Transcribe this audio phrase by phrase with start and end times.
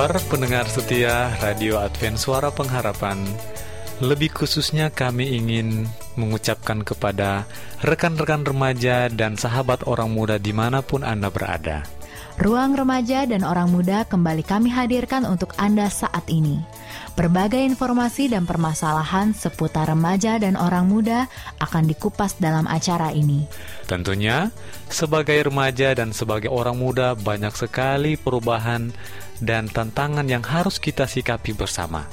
[0.00, 3.20] Kabar pendengar setia Radio Advent Suara Pengharapan?
[4.00, 5.84] Lebih khususnya kami ingin
[6.16, 7.44] mengucapkan kepada
[7.84, 11.84] rekan-rekan remaja dan sahabat orang muda di mana pun Anda berada.
[12.40, 16.64] Ruang remaja dan orang muda kembali kami hadirkan untuk Anda saat ini.
[17.12, 21.28] Berbagai informasi dan permasalahan seputar remaja dan orang muda
[21.60, 23.44] akan dikupas dalam acara ini.
[23.84, 24.48] Tentunya,
[24.88, 28.88] sebagai remaja dan sebagai orang muda banyak sekali perubahan
[29.40, 32.04] dan tantangan yang harus kita sikapi bersama.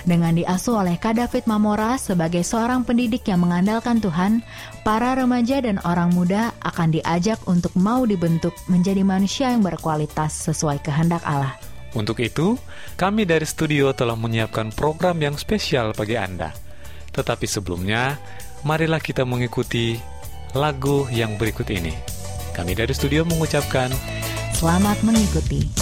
[0.00, 4.40] Dengan diasuh oleh Kak David Mamora sebagai seorang pendidik yang mengandalkan Tuhan,
[4.80, 10.80] para remaja dan orang muda akan diajak untuk mau dibentuk menjadi manusia yang berkualitas sesuai
[10.80, 11.52] kehendak Allah.
[11.92, 12.56] Untuk itu,
[12.96, 16.54] kami dari studio telah menyiapkan program yang spesial bagi Anda.
[17.12, 18.16] Tetapi sebelumnya,
[18.64, 19.98] marilah kita mengikuti
[20.54, 21.92] lagu yang berikut ini.
[22.54, 23.90] Kami dari studio mengucapkan
[24.54, 25.79] Selamat mengikuti.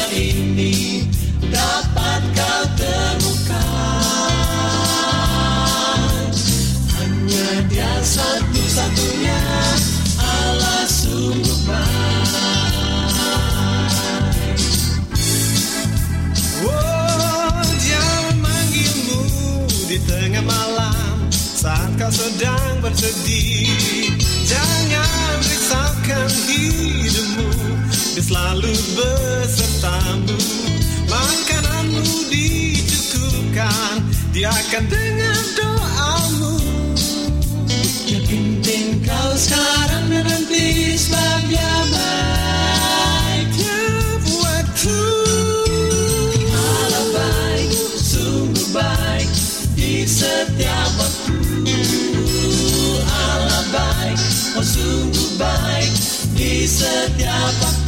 [0.00, 1.04] Dunia ini
[1.52, 4.00] dapat kau temukan
[6.96, 9.40] Hanya dia satu-satunya
[10.16, 11.88] Allah sungguh baik
[16.64, 19.20] Oh, dia memanggilmu
[19.84, 24.39] di tengah malam saat kau sedang bersedih.
[34.50, 36.54] Akan dengar doamu.
[38.10, 41.40] Yang penting kau sekarang dan nanti sebab
[41.94, 44.98] baik Tiap waktu
[46.50, 49.30] Allah baik, sungguh baik
[49.78, 51.38] di setiap waktu.
[54.60, 55.92] Oh sungguh baik
[56.36, 57.79] di setiap waktu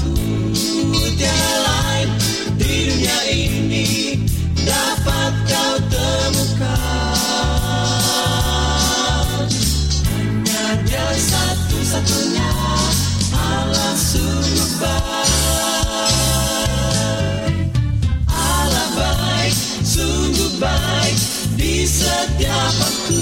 [21.93, 23.21] setiap waktu.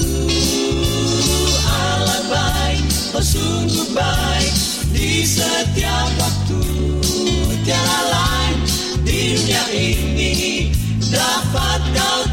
[1.67, 2.83] Allah baik
[3.19, 4.55] oh sungguh baik
[4.95, 6.63] di setiap waktu.
[7.67, 8.57] Tiada lain
[9.03, 10.35] di dunia ini
[11.11, 12.30] dapat kau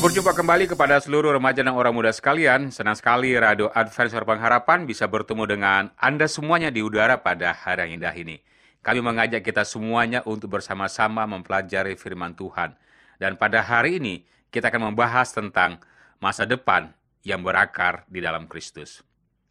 [0.00, 2.72] berjumpa kembali kepada seluruh remaja dan orang muda sekalian.
[2.72, 7.84] Senang sekali Radio Advent Suara Pengharapan bisa bertemu dengan Anda semuanya di udara pada hari
[7.84, 8.40] yang indah ini.
[8.80, 12.80] Kami mengajak kita semuanya untuk bersama-sama mempelajari firman Tuhan.
[13.20, 15.84] Dan pada hari ini kita akan membahas tentang
[16.16, 19.04] masa depan yang berakar di dalam Kristus.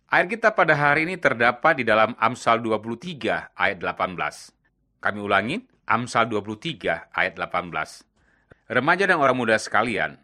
[0.09, 4.17] Ayat kita pada hari ini terdapat di dalam Amsal 23 ayat 18.
[4.97, 8.01] Kami ulangi, Amsal 23 ayat 18.
[8.65, 10.17] Remaja dan orang muda sekalian,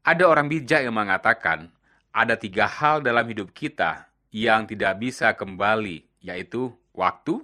[0.00, 1.68] ada orang bijak yang mengatakan
[2.10, 7.42] ada tiga hal dalam hidup kita yang tidak bisa kembali, yaitu waktu,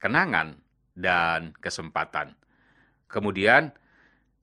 [0.00, 0.60] kenangan,
[0.96, 2.36] dan kesempatan.
[3.08, 3.72] Kemudian,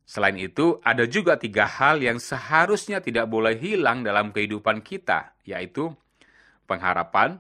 [0.03, 5.93] selain itu, ada juga tiga hal yang seharusnya tidak boleh hilang dalam kehidupan kita, yaitu
[6.65, 7.39] pengharapan,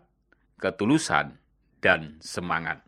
[0.61, 1.37] ketulusan,
[1.83, 2.81] dan semangat.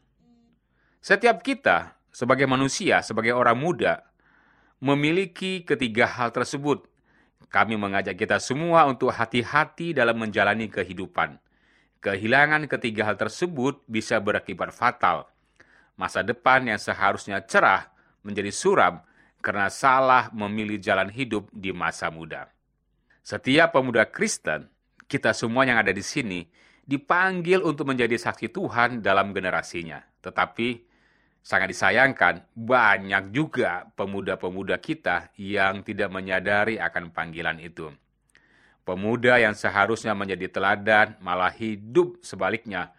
[0.99, 4.09] Setiap kita, sebagai manusia, sebagai orang muda,
[4.81, 6.88] memiliki ketiga hal tersebut.
[7.49, 11.41] Kami mengajak kita semua untuk hati-hati dalam menjalani kehidupan.
[11.99, 15.27] Kehilangan ketiga hal tersebut bisa berakibat fatal.
[15.97, 17.91] Masa depan yang seharusnya cerah
[18.23, 19.01] menjadi suram
[19.43, 22.47] karena salah memilih jalan hidup di masa muda.
[23.25, 24.69] Setiap pemuda Kristen,
[25.09, 26.45] kita semua yang ada di sini,
[26.85, 30.01] dipanggil untuk menjadi saksi Tuhan dalam generasinya.
[30.21, 30.88] Tetapi
[31.41, 37.89] sangat disayangkan, banyak juga pemuda-pemuda kita yang tidak menyadari akan panggilan itu.
[38.83, 42.89] Pemuda yang seharusnya menjadi teladan malah hidup sebaliknya.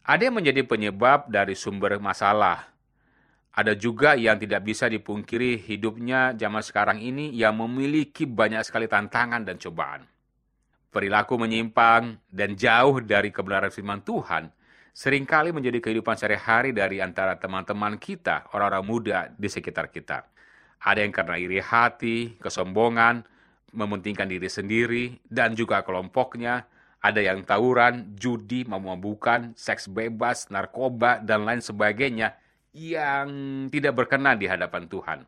[0.00, 2.72] Ada yang menjadi penyebab dari sumber masalah.
[3.52, 9.44] Ada juga yang tidak bisa dipungkiri hidupnya zaman sekarang ini yang memiliki banyak sekali tantangan
[9.44, 10.08] dan cobaan.
[10.88, 14.50] Perilaku menyimpang dan jauh dari kebenaran firman Tuhan
[14.92, 20.26] sering kali menjadi kehidupan sehari-hari dari antara teman-teman kita, orang-orang muda di sekitar kita.
[20.80, 23.22] Ada yang karena iri hati, kesombongan,
[23.76, 26.66] mementingkan diri sendiri, dan juga kelompoknya.
[27.00, 32.36] Ada yang tawuran, judi, memabukkan, seks bebas, narkoba, dan lain sebagainya
[32.76, 33.28] yang
[33.72, 35.24] tidak berkenan di hadapan Tuhan.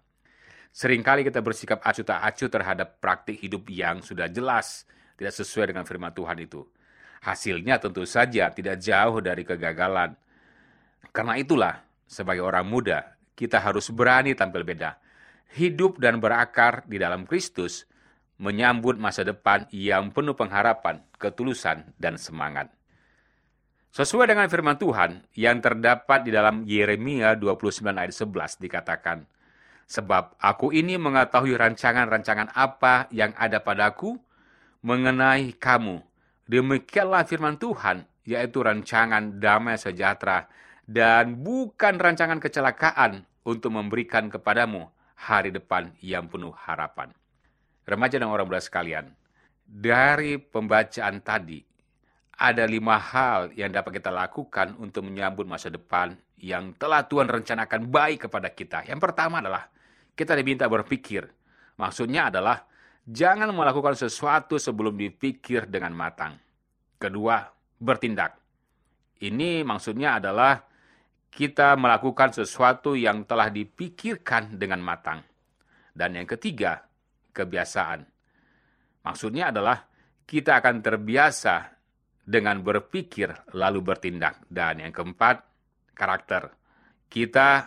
[0.72, 5.84] Seringkali kita bersikap acuh tak acuh terhadap praktik hidup yang sudah jelas, tidak sesuai dengan
[5.84, 6.64] firman Tuhan itu.
[7.22, 10.18] Hasilnya tentu saja tidak jauh dari kegagalan.
[11.14, 14.98] Karena itulah, sebagai orang muda, kita harus berani tampil beda.
[15.54, 17.86] Hidup dan berakar di dalam Kristus,
[18.42, 22.74] menyambut masa depan yang penuh pengharapan, ketulusan, dan semangat.
[23.92, 29.18] Sesuai dengan firman Tuhan yang terdapat di dalam Yeremia 29 ayat 11 dikatakan,
[29.86, 34.16] Sebab aku ini mengetahui rancangan-rancangan apa yang ada padaku
[34.80, 36.00] mengenai kamu,
[36.50, 40.50] Demikianlah firman Tuhan, yaitu rancangan damai sejahtera
[40.86, 47.14] dan bukan rancangan kecelakaan untuk memberikan kepadamu hari depan yang penuh harapan.
[47.86, 49.10] Remaja dan orang muda sekalian,
[49.66, 51.62] dari pembacaan tadi,
[52.38, 57.86] ada lima hal yang dapat kita lakukan untuk menyambut masa depan yang telah Tuhan rencanakan
[57.86, 58.82] baik kepada kita.
[58.82, 59.70] Yang pertama adalah
[60.18, 61.30] kita diminta berpikir.
[61.78, 62.66] Maksudnya adalah
[63.06, 66.38] jangan melakukan sesuatu sebelum dipikir dengan matang.
[66.98, 67.42] Kedua,
[67.82, 68.38] bertindak.
[69.22, 70.58] Ini maksudnya adalah
[71.32, 75.22] kita melakukan sesuatu yang telah dipikirkan dengan matang.
[75.92, 76.82] Dan yang ketiga,
[77.34, 78.06] kebiasaan.
[79.02, 79.82] Maksudnya adalah
[80.22, 81.74] kita akan terbiasa
[82.22, 84.46] dengan berpikir lalu bertindak.
[84.46, 85.42] Dan yang keempat,
[85.94, 86.54] karakter.
[87.10, 87.66] Kita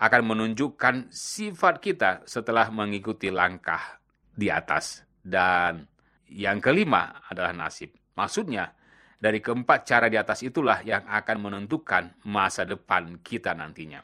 [0.00, 3.99] akan menunjukkan sifat kita setelah mengikuti langkah
[4.34, 5.04] di atas.
[5.20, 5.84] Dan
[6.30, 7.92] yang kelima adalah nasib.
[8.16, 8.72] Maksudnya,
[9.20, 14.00] dari keempat cara di atas itulah yang akan menentukan masa depan kita nantinya.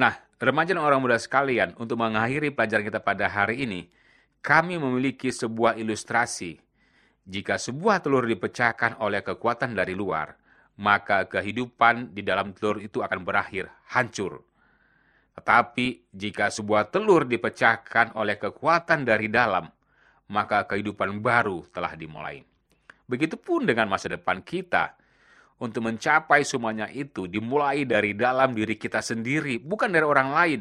[0.00, 3.90] Nah, remaja dan orang muda sekalian, untuk mengakhiri pelajaran kita pada hari ini,
[4.40, 6.56] kami memiliki sebuah ilustrasi.
[7.28, 10.32] Jika sebuah telur dipecahkan oleh kekuatan dari luar,
[10.80, 14.47] maka kehidupan di dalam telur itu akan berakhir hancur.
[15.38, 19.70] Tetapi jika sebuah telur dipecahkan oleh kekuatan dari dalam,
[20.34, 22.42] maka kehidupan baru telah dimulai.
[23.06, 24.98] Begitupun dengan masa depan kita.
[25.58, 30.60] Untuk mencapai semuanya itu dimulai dari dalam diri kita sendiri, bukan dari orang lain.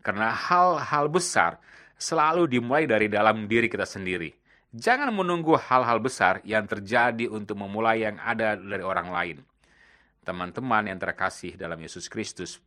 [0.00, 1.60] Karena hal-hal besar
[2.00, 4.32] selalu dimulai dari dalam diri kita sendiri.
[4.72, 9.36] Jangan menunggu hal-hal besar yang terjadi untuk memulai yang ada dari orang lain.
[10.24, 12.60] Teman-teman yang terkasih dalam Yesus Kristus,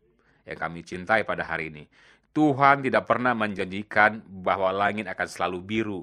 [0.47, 1.83] yang kami cintai pada hari ini.
[2.31, 6.01] Tuhan tidak pernah menjanjikan bahwa langit akan selalu biru,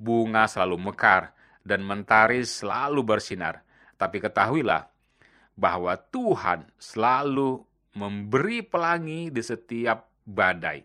[0.00, 3.60] bunga selalu mekar, dan mentari selalu bersinar.
[4.00, 4.88] Tapi ketahuilah
[5.54, 7.60] bahwa Tuhan selalu
[7.98, 10.80] memberi pelangi di setiap badai,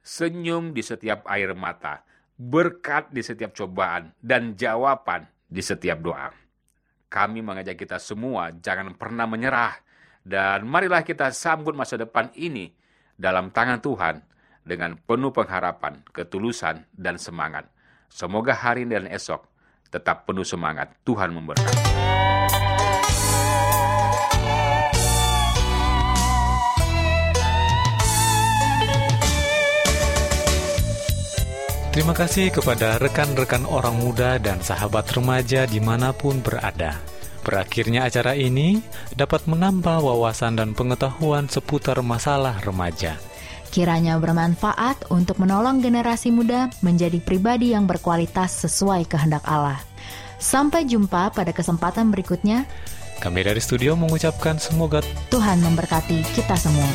[0.00, 2.00] senyum di setiap air mata,
[2.38, 6.32] berkat di setiap cobaan, dan jawaban di setiap doa.
[7.06, 9.78] Kami mengajak kita semua jangan pernah menyerah,
[10.26, 12.74] dan marilah kita sambut masa depan ini
[13.14, 14.18] dalam tangan Tuhan
[14.66, 17.70] dengan penuh pengharapan, ketulusan, dan semangat.
[18.10, 19.46] Semoga hari ini dan esok
[19.86, 20.90] tetap penuh semangat.
[21.06, 21.94] Tuhan memberkati.
[31.94, 37.15] Terima kasih kepada rekan-rekan orang muda dan sahabat remaja di mana pun berada.
[37.46, 38.82] Berakhirnya acara ini
[39.14, 43.14] dapat menambah wawasan dan pengetahuan seputar masalah remaja.
[43.70, 49.78] Kiranya bermanfaat untuk menolong generasi muda menjadi pribadi yang berkualitas sesuai kehendak Allah.
[50.42, 52.66] Sampai jumpa pada kesempatan berikutnya.
[53.22, 54.98] Kami dari studio mengucapkan semoga
[55.30, 56.90] Tuhan memberkati kita semua.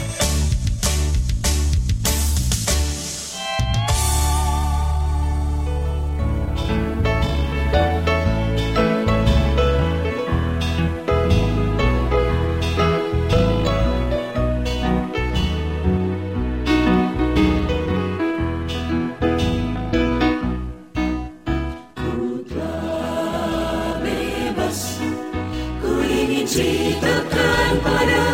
[26.82, 28.26] Ceritakan pada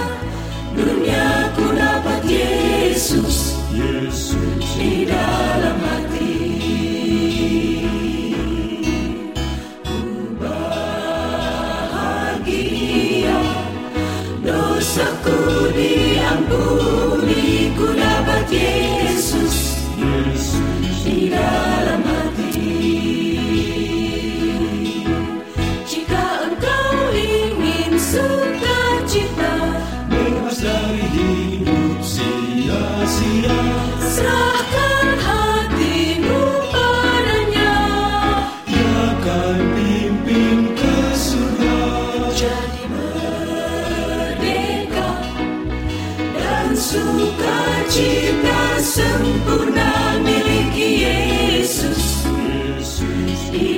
[0.72, 3.60] dunia ku dapat Yesus.
[4.78, 5.77] Di dalam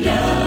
[0.09, 0.38] Di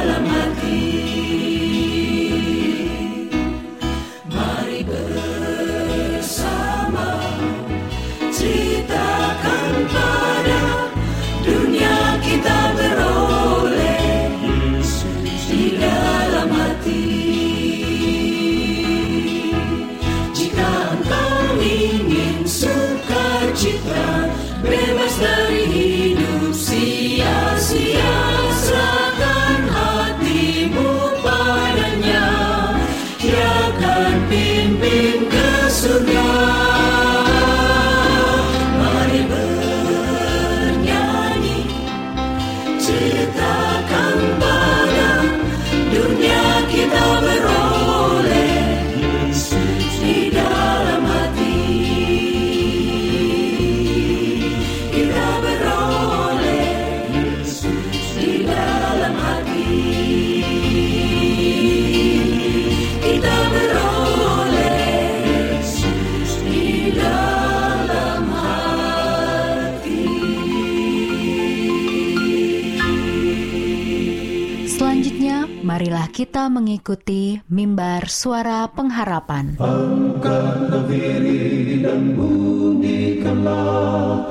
[75.83, 79.59] marilah kita mengikuti mimbar suara pengharapan.
[79.59, 84.23] Angkatlah diri dan bunyikan Ingatlah,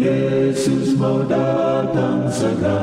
[0.00, 2.80] Yesus mau datang segera.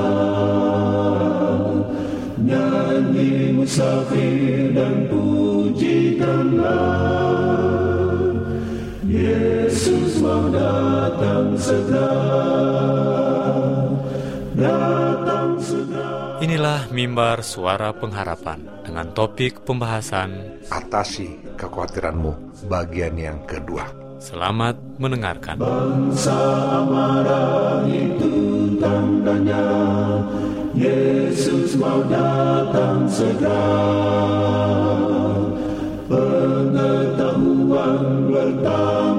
[2.37, 6.77] Nyanyi musafir dan pujikanlah.
[9.09, 12.13] Yesus mau datang segera.
[14.53, 15.20] Datang.
[16.41, 23.85] Inilah mimbar suara pengharapan dengan topik pembahasan Atasi kekhawatiranmu bagian yang kedua.
[24.17, 25.61] Selamat mendengarkan.
[25.61, 26.41] Bangsa
[26.89, 29.69] marah itu tandanya
[30.73, 33.77] Yesus mau datang segera
[36.09, 38.01] Pengetahuan
[38.33, 39.10] bertambah-tambah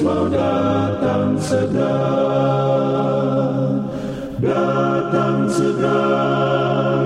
[0.00, 1.92] Mau datang segera.
[4.40, 6.00] Datang segera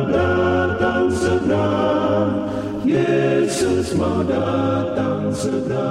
[0.06, 1.66] Datang segera.
[2.86, 5.86] Yesus mau datang segera.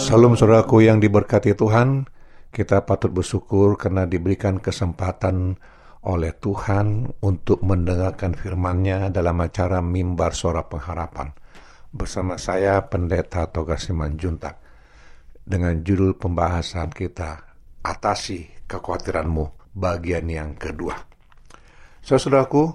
[0.00, 2.08] Salam saudaraku yang diberkati Tuhan,
[2.56, 5.60] kita patut bersyukur karena diberikan kesempatan
[6.08, 11.36] oleh Tuhan untuk mendengarkan firman-Nya dalam acara Mimbar Suara Pengharapan.
[11.92, 14.67] Bersama saya Pendeta Toga Simanjuntak
[15.48, 20.92] dengan judul pembahasan kita Atasi Kekhawatiranmu bagian yang kedua.
[22.04, 22.68] Saudaraku,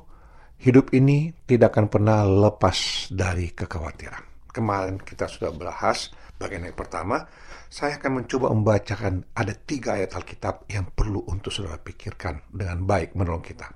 [0.57, 4.49] hidup ini tidak akan pernah lepas dari kekhawatiran.
[4.49, 7.21] Kemarin kita sudah bahas bagian yang pertama,
[7.69, 13.13] saya akan mencoba membacakan ada tiga ayat Alkitab yang perlu untuk saudara pikirkan dengan baik
[13.17, 13.69] menolong kita.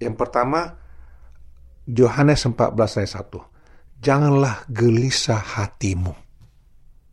[0.00, 0.72] Yang pertama,
[1.88, 4.00] Yohanes 14 ayat 1.
[4.02, 6.21] Janganlah gelisah hatimu.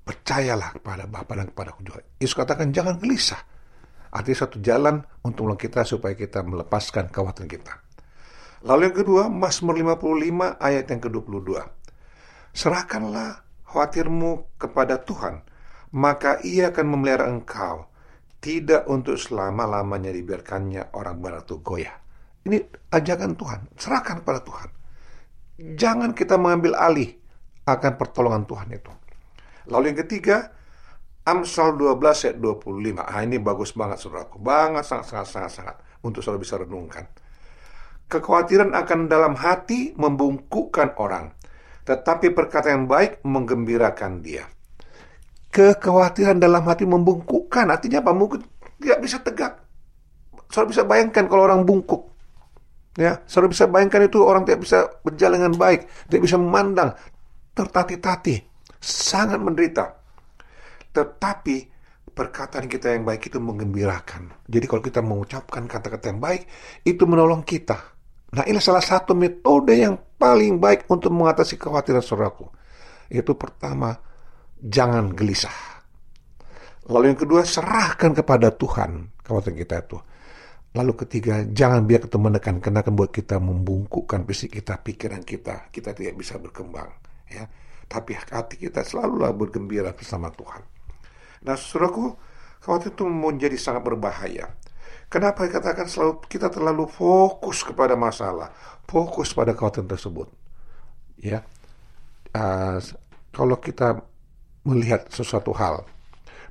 [0.10, 2.02] Percayalah kepada Bapa dan kepada juga.
[2.18, 3.46] Yesus katakan jangan gelisah.
[4.10, 7.74] Artinya satu jalan untuk menolong kita supaya kita melepaskan kekhawatiran kita.
[8.66, 11.62] Lalu yang kedua, Mazmur 55 ayat yang ke-22.
[12.58, 15.46] Serahkanlah khawatirmu kepada Tuhan,
[15.94, 17.86] maka ia akan memelihara engkau.
[18.42, 21.94] Tidak untuk selama-lamanya dibiarkannya orang barat itu goyah.
[22.50, 22.58] Ini
[22.90, 24.70] ajakan Tuhan, serahkan kepada Tuhan.
[25.78, 27.14] Jangan kita mengambil alih
[27.70, 28.90] akan pertolongan Tuhan itu.
[29.70, 30.38] Lalu yang ketiga,
[31.30, 33.06] Amsal 12 ayat 25.
[33.06, 34.42] Ah, ini bagus banget saudaraku.
[34.42, 35.76] Banget, sangat, sangat, sangat, sangat.
[36.02, 37.06] Untuk saudara bisa renungkan.
[38.10, 41.38] Kekhawatiran akan dalam hati membungkukkan orang.
[41.86, 44.50] Tetapi perkataan yang baik menggembirakan dia.
[45.54, 47.70] Kekhawatiran dalam hati membungkukkan.
[47.70, 48.12] Artinya apa?
[48.18, 48.42] Mungkin
[48.82, 49.62] tidak bisa tegak.
[50.50, 52.10] Saudara bisa bayangkan kalau orang bungkuk.
[52.98, 56.98] Ya, saudara bisa bayangkan itu orang tidak bisa berjalan dengan baik, tidak bisa memandang,
[57.54, 58.49] tertati-tati,
[58.80, 59.96] sangat menderita.
[60.96, 61.58] Tetapi
[62.10, 64.48] perkataan kita yang baik itu menggembirakan.
[64.50, 66.44] Jadi kalau kita mengucapkan kata-kata yang baik,
[66.84, 67.78] itu menolong kita.
[68.36, 72.46] Nah ini salah satu metode yang paling baik untuk mengatasi kekhawatiran saudaraku.
[73.10, 73.96] Itu pertama,
[74.60, 75.80] jangan gelisah.
[76.90, 79.98] Lalu yang kedua, serahkan kepada Tuhan kekhawatiran kita itu.
[80.70, 85.74] Lalu ketiga, jangan biar kita menekan karena akan buat kita membungkukkan fisik kita, pikiran kita.
[85.74, 86.90] Kita tidak bisa berkembang.
[87.26, 87.50] Ya.
[87.90, 90.62] Tapi hati kita selalulah bergembira bersama Tuhan.
[91.42, 92.14] Nah, saudaraku,
[92.62, 94.54] khawatir itu menjadi sangat berbahaya.
[95.10, 98.54] Kenapa dikatakan selalu kita terlalu fokus kepada masalah,
[98.86, 100.30] fokus pada kekhawatiran tersebut?
[101.18, 101.42] Ya,
[102.38, 102.78] uh,
[103.34, 104.06] kalau kita
[104.70, 105.82] melihat sesuatu hal,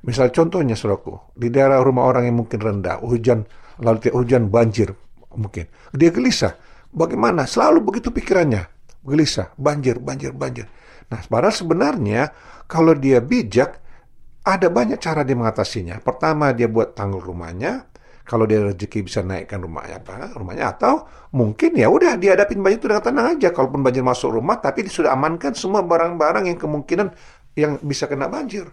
[0.03, 3.47] misal contohnya, saudaraku, di daerah rumah orang yang mungkin rendah, hujan
[3.79, 4.91] lalu hujan banjir
[5.31, 6.59] mungkin, dia gelisah.
[6.91, 7.47] Bagaimana?
[7.47, 8.67] Selalu begitu pikirannya,
[9.07, 10.67] gelisah, banjir, banjir, banjir.
[11.09, 12.29] Nah, padahal sebenarnya
[12.69, 13.81] kalau dia bijak,
[14.45, 16.01] ada banyak cara dia mengatasinya.
[16.01, 17.89] Pertama, dia buat tanggul rumahnya.
[18.29, 20.37] Kalau dia rezeki bisa naikkan rumahnya apa?
[20.37, 23.49] Rumahnya atau mungkin ya udah dihadapin banjir itu dengan tenang aja.
[23.49, 27.09] Kalaupun banjir masuk rumah, tapi sudah amankan semua barang-barang yang kemungkinan
[27.57, 28.69] yang bisa kena banjir.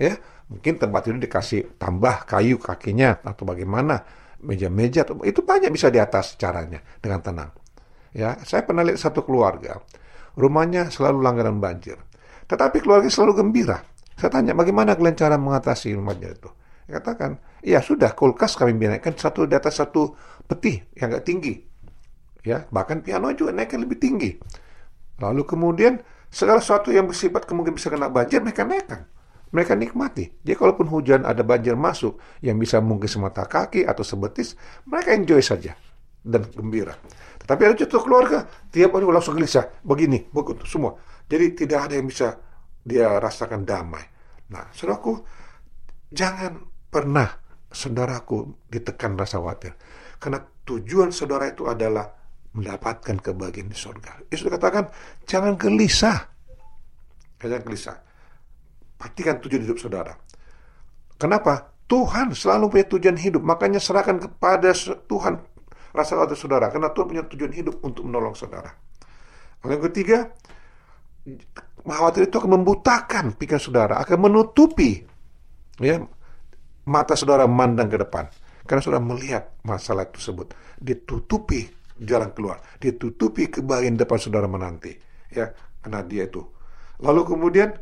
[0.00, 0.16] Ya,
[0.48, 4.08] mungkin tempat itu dikasih tambah kayu kakinya atau bagaimana
[4.40, 7.50] meja-meja itu banyak bisa di atas caranya dengan tenang.
[8.16, 9.84] Ya, saya pernah lihat satu keluarga
[10.38, 11.98] rumahnya selalu langganan banjir,
[12.46, 13.82] tetapi keluarga selalu gembira.
[14.14, 16.50] Saya tanya, bagaimana kalian cara mengatasi rumahnya itu?
[16.86, 20.14] Dia katakan, ya sudah, kulkas kami naikkan satu di atas satu
[20.46, 21.54] peti yang agak tinggi.
[22.42, 24.30] Ya, bahkan piano juga naikkan lebih tinggi.
[25.20, 29.04] Lalu kemudian segala sesuatu yang bersifat kemungkinan bisa kena banjir mereka naikkan.
[29.48, 30.28] Mereka nikmati.
[30.44, 35.40] Jadi kalaupun hujan ada banjir masuk yang bisa mungkin semata kaki atau sebetis, mereka enjoy
[35.40, 35.72] saja
[36.20, 36.96] dan gembira.
[37.48, 41.00] Tetapi ada jatuh keluarga, tiap hari langsung gelisah, begini, begitu semua.
[41.24, 42.36] Jadi tidak ada yang bisa
[42.84, 44.04] dia rasakan damai.
[44.52, 45.16] Nah, saudaraku,
[46.12, 46.60] jangan
[46.92, 47.24] pernah
[47.72, 49.72] saudaraku ditekan rasa khawatir.
[50.20, 52.12] Karena tujuan saudara itu adalah
[52.52, 54.28] mendapatkan kebahagiaan di surga.
[54.28, 54.92] Yesus katakan,
[55.24, 56.28] jangan gelisah.
[57.40, 57.96] Jangan gelisah.
[59.00, 60.12] Perhatikan tujuan hidup saudara.
[61.16, 61.72] Kenapa?
[61.88, 63.40] Tuhan selalu punya tujuan hidup.
[63.40, 64.76] Makanya serahkan kepada
[65.08, 65.47] Tuhan
[65.98, 66.70] rasa khawatir saudara.
[66.70, 68.70] Karena Tuhan punya tujuan hidup untuk menolong saudara.
[69.66, 70.30] Yang ketiga,
[71.82, 75.02] khawatir itu akan membutakan pikiran saudara, akan menutupi
[75.82, 76.02] ya
[76.86, 78.30] mata saudara memandang ke depan.
[78.68, 81.66] Karena saudara melihat masalah tersebut, ditutupi
[81.98, 84.92] jalan keluar, ditutupi kebahagiaan depan saudara menanti.
[85.32, 86.44] Ya, karena dia itu.
[87.00, 87.74] Lalu kemudian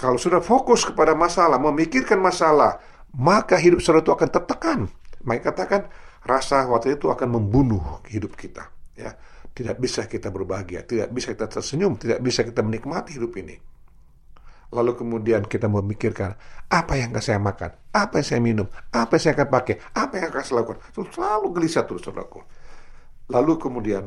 [0.00, 2.82] kalau sudah fokus kepada masalah, memikirkan masalah,
[3.14, 4.78] maka hidup saudara itu akan tertekan.
[5.22, 5.86] Maka katakan
[6.24, 8.68] rasa khawatir itu akan membunuh hidup kita.
[8.96, 9.16] Ya,
[9.56, 13.56] tidak bisa kita berbahagia, tidak bisa kita tersenyum, tidak bisa kita menikmati hidup ini.
[14.70, 16.38] Lalu kemudian kita memikirkan
[16.70, 20.12] apa yang akan saya makan, apa yang saya minum, apa yang saya akan pakai, apa
[20.14, 20.80] yang akan saya lakukan.
[20.94, 22.40] Selalu gelisah terus saudaraku.
[23.34, 24.06] Lalu kemudian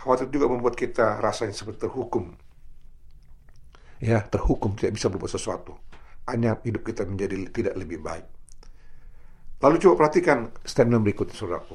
[0.00, 2.32] khawatir juga membuat kita rasanya seperti terhukum.
[4.00, 5.76] Ya, terhukum tidak bisa berbuat sesuatu.
[6.24, 8.37] Hanya hidup kita menjadi tidak lebih baik.
[9.58, 11.74] Lalu coba perhatikan statement berikut saudaraku.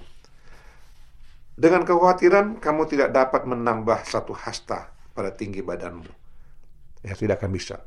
[1.53, 6.09] Dengan kekhawatiran kamu tidak dapat menambah satu hasta pada tinggi badanmu.
[7.03, 7.83] Ya, tidak akan bisa.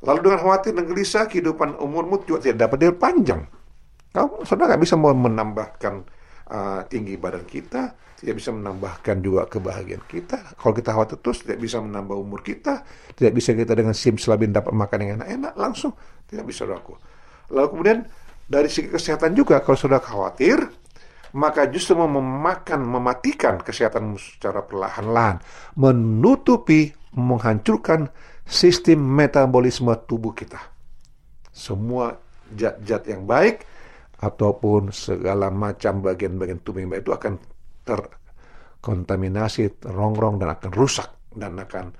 [0.00, 3.42] Lalu dengan khawatir dan gelisah, kehidupan umurmu juga tidak dapat diperpanjang.
[4.12, 5.94] Kamu saudara nggak bisa menambahkan
[6.48, 10.56] uh, tinggi badan kita, tidak bisa menambahkan juga kebahagiaan kita.
[10.56, 12.84] Kalau kita khawatir terus, tidak bisa menambah umur kita,
[13.16, 15.92] tidak bisa kita dengan sim selabin dapat makan yang enak-enak, langsung
[16.28, 16.96] tidak bisa saudaraku.
[17.50, 17.98] Lalu kemudian
[18.50, 20.58] dari segi kesehatan juga, kalau sudah khawatir,
[21.38, 25.38] maka justru memakan, mematikan kesehatan secara perlahan-lahan,
[25.78, 28.10] menutupi, menghancurkan
[28.42, 30.58] sistem metabolisme tubuh kita.
[31.54, 32.10] Semua
[32.50, 33.62] zat-zat yang baik
[34.18, 37.34] ataupun segala macam bagian-bagian tubuh yang baik itu akan
[37.86, 41.06] terkontaminasi, terongrong dan akan rusak
[41.38, 41.94] dan akan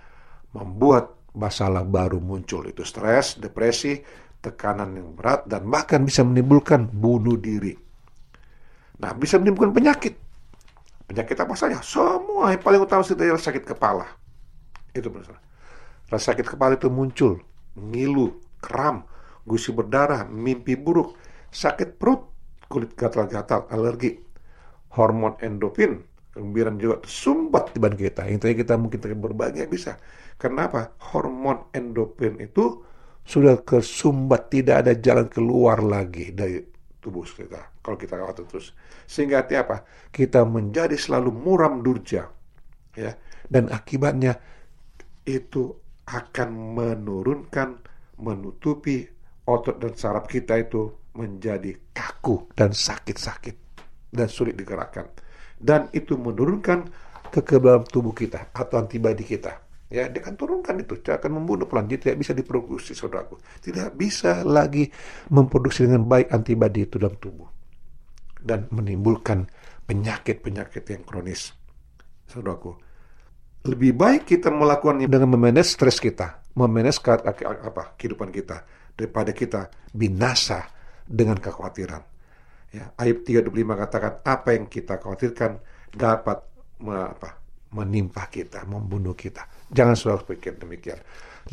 [0.59, 3.95] membuat masalah baru muncul itu stres, depresi,
[4.41, 7.77] tekanan yang berat dan bahkan bisa menimbulkan bunuh diri.
[9.01, 10.17] Nah, bisa menimbulkan penyakit.
[11.09, 11.81] Penyakit apa saja?
[11.85, 14.07] Semua yang paling utama adalah sakit kepala.
[14.93, 15.41] Itu benar.
[16.11, 17.39] Rasa sakit kepala itu muncul,
[17.79, 19.07] ngilu, kram,
[19.47, 21.15] gusi berdarah, mimpi buruk,
[21.55, 22.27] sakit perut,
[22.67, 24.19] kulit gatal-gatal, alergi,
[24.95, 26.03] hormon endorfin,
[26.35, 28.23] kegembiraan juga tersumbat di badan kita.
[28.27, 29.99] Intinya kita mungkin terlihat berbahagia bisa.
[30.39, 30.95] Kenapa?
[31.15, 32.83] Hormon endorfin itu
[33.25, 36.61] sudah kesumbat, tidak ada jalan keluar lagi dari
[37.01, 37.81] tubuh kita.
[37.81, 38.77] Kalau kita khawatir terus.
[39.09, 39.77] Sehingga artinya apa?
[40.13, 42.29] Kita menjadi selalu muram durja.
[42.95, 43.17] Ya.
[43.49, 44.37] Dan akibatnya
[45.25, 45.75] itu
[46.07, 47.69] akan menurunkan,
[48.21, 49.09] menutupi
[49.49, 53.57] otot dan saraf kita itu menjadi kaku dan sakit-sakit
[54.13, 55.09] dan sulit digerakkan.
[55.57, 56.89] Dan itu menurunkan
[57.31, 59.70] kekebalan tubuh kita atau antibodi kita.
[59.91, 63.43] Ya, dia akan turunkan itu, dia akan membunuh pelan, dia tidak bisa diproduksi, saudaraku.
[63.59, 64.87] Tidak bisa lagi
[65.35, 67.51] memproduksi dengan baik antibodi itu dalam tubuh.
[68.39, 69.51] Dan menimbulkan
[69.85, 71.51] penyakit-penyakit yang kronis,
[72.31, 72.91] saudaraku
[73.61, 78.65] lebih baik kita melakukan dengan memanage stres kita, memanage apa kehidupan kita
[78.97, 80.65] daripada kita binasa
[81.05, 82.03] dengan kekhawatiran.
[82.71, 83.51] Ya, ayat 35
[83.83, 85.59] katakan apa yang kita khawatirkan
[85.93, 86.39] dapat
[86.89, 87.31] apa,
[87.75, 89.45] menimpa kita, membunuh kita.
[89.71, 90.99] Jangan saudara pikir demikian.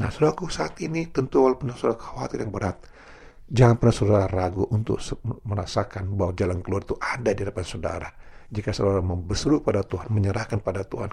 [0.02, 2.82] Nah, saudaraku saat ini tentu walaupun saudara khawatir yang berat,
[3.46, 4.98] jangan pernah saudara ragu untuk
[5.46, 8.10] merasakan bahwa jalan keluar itu ada di depan saudara
[8.48, 11.12] jika saudara berseru pada Tuhan, menyerahkan pada Tuhan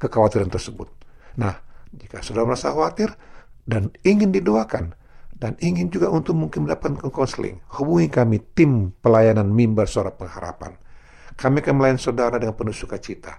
[0.00, 0.88] kekhawatiran tersebut.
[1.36, 1.52] Nah,
[1.92, 3.12] jika saudara merasa khawatir
[3.68, 4.96] dan ingin didoakan,
[5.36, 10.80] dan ingin juga untuk mungkin mendapatkan konseling, hubungi kami tim pelayanan mimbar suara pengharapan.
[11.36, 13.36] Kami akan melayani saudara dengan penuh sukacita,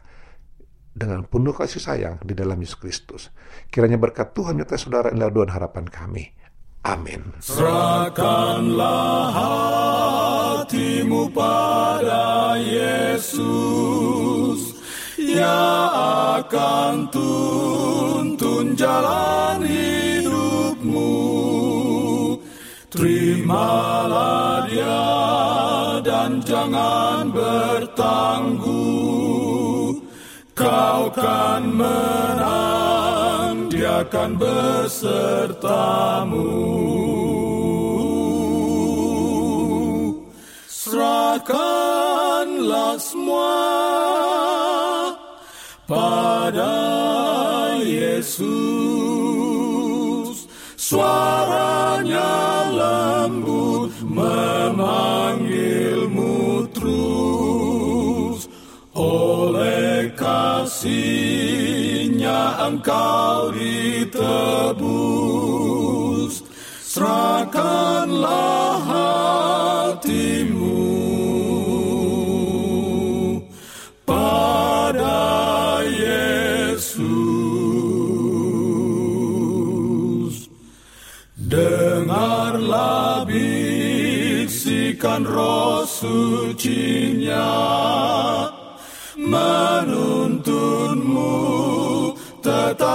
[0.98, 3.30] dengan penuh kasih sayang di dalam Yesus Kristus.
[3.70, 6.34] Kiranya berkat Tuhan menyertai saudara inilah doa harapan kami.
[6.82, 7.36] Amin.
[7.44, 9.30] Serahkanlah
[10.66, 13.38] hatimu pada Yesus,
[15.20, 15.62] Ia
[16.42, 21.14] akan tuntun jalan hidupmu.
[22.88, 25.04] Terimalah dia
[26.08, 29.27] dan jangan bertangguh,
[30.58, 35.62] kau kan menang, dia akan besertamu.
[40.66, 43.54] Serahkanlah semua
[45.86, 46.74] pada
[47.86, 48.50] Yesus.
[50.74, 52.34] Suaranya
[52.72, 55.47] lembut memanggilmu
[60.88, 64.24] kasihnya engkau ditebus.
[66.88, 68.80] Serahkanlah
[70.00, 70.80] hatimu
[74.08, 76.88] pada Yesus.
[81.38, 87.67] Dengarlah bisikan roh sucinya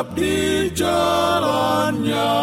[0.02, 2.34] tetap di jalannya.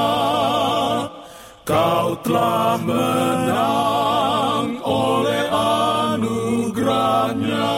[1.67, 5.43] Kau telah menang oleh
[6.15, 7.75] anugerahnya.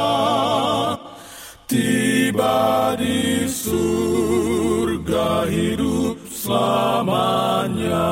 [1.65, 8.11] Tiba di surga hidup selamanya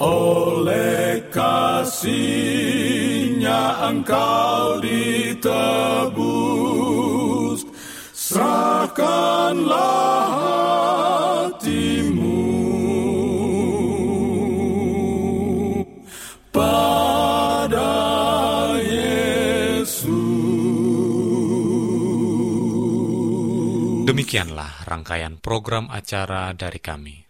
[0.00, 1.92] oleh kasihnya
[3.92, 5.60] engkau ditebus
[8.16, 10.24] serahkanlah
[11.52, 12.48] hatimu
[16.48, 17.92] pada
[18.80, 20.08] Yesus.
[24.08, 27.29] Demikianlah rangkaian program acara dari kami.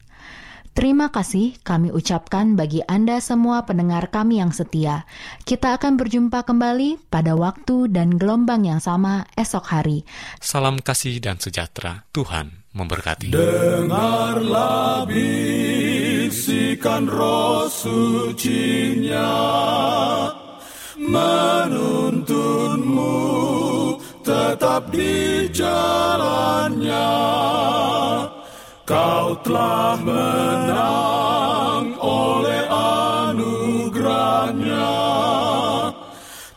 [0.71, 5.03] Terima kasih kami ucapkan bagi Anda semua pendengar kami yang setia.
[5.43, 10.07] Kita akan berjumpa kembali pada waktu dan gelombang yang sama esok hari.
[10.39, 12.07] Salam kasih dan sejahtera.
[12.15, 13.35] Tuhan memberkati.
[13.35, 19.27] Dengarlah bisikan roh sucinya
[20.95, 23.11] Menuntunmu
[24.23, 27.11] tetap di jalannya
[28.81, 32.65] Kau telah menang oleh
[33.29, 34.97] anugerahnya.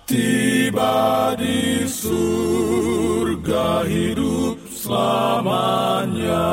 [0.09, 6.49] Tiba di surga hidup selamanya.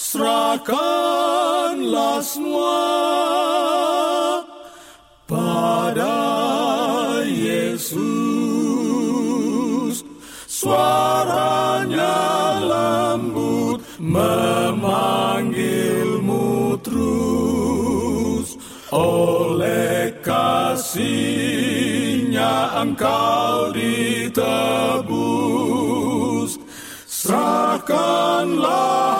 [0.00, 2.80] Serahkanlah semua
[5.28, 6.16] pada
[7.28, 8.16] Yesus
[18.96, 21.12] Oleh kasihnya
[22.80, 24.40] engkau ditebus.
[27.04, 29.15] Serahkanlah